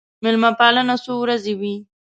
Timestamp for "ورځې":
1.23-1.53